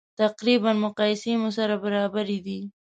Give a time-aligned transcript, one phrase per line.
[0.21, 2.59] تقریبا مقایسې مو سره برابرې دي.